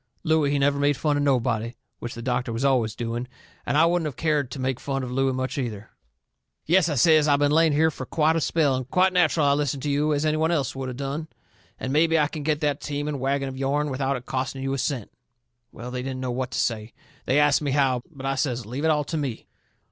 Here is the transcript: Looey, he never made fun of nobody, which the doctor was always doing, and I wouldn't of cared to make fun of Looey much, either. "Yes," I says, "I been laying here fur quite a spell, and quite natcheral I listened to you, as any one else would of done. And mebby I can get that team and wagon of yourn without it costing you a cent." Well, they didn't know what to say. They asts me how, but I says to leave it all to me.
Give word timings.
Looey, 0.23 0.49
he 0.49 0.57
never 0.57 0.79
made 0.79 0.97
fun 0.97 1.15
of 1.15 1.21
nobody, 1.21 1.75
which 1.99 2.15
the 2.15 2.23
doctor 2.23 2.51
was 2.51 2.65
always 2.65 2.95
doing, 2.95 3.27
and 3.67 3.77
I 3.77 3.85
wouldn't 3.85 4.07
of 4.07 4.15
cared 4.15 4.49
to 4.49 4.59
make 4.59 4.79
fun 4.79 5.03
of 5.03 5.11
Looey 5.11 5.31
much, 5.31 5.59
either. 5.59 5.91
"Yes," 6.65 6.89
I 6.89 6.95
says, 6.95 7.27
"I 7.27 7.35
been 7.37 7.51
laying 7.51 7.73
here 7.73 7.91
fur 7.91 8.05
quite 8.05 8.35
a 8.35 8.41
spell, 8.41 8.73
and 8.75 8.89
quite 8.89 9.13
natcheral 9.13 9.45
I 9.45 9.53
listened 9.53 9.83
to 9.83 9.91
you, 9.91 10.11
as 10.11 10.25
any 10.25 10.37
one 10.37 10.49
else 10.49 10.75
would 10.75 10.89
of 10.89 10.97
done. 10.97 11.27
And 11.79 11.93
mebby 11.93 12.17
I 12.17 12.29
can 12.29 12.41
get 12.41 12.61
that 12.61 12.81
team 12.81 13.07
and 13.07 13.19
wagon 13.19 13.47
of 13.47 13.57
yourn 13.59 13.91
without 13.91 14.17
it 14.17 14.25
costing 14.25 14.63
you 14.63 14.73
a 14.73 14.79
cent." 14.79 15.11
Well, 15.71 15.91
they 15.91 16.01
didn't 16.01 16.19
know 16.19 16.31
what 16.31 16.49
to 16.49 16.57
say. 16.59 16.93
They 17.27 17.37
asts 17.39 17.61
me 17.61 17.69
how, 17.69 18.01
but 18.09 18.25
I 18.25 18.33
says 18.33 18.63
to 18.63 18.69
leave 18.69 18.85
it 18.85 18.89
all 18.89 19.03
to 19.03 19.17
me. 19.17 19.45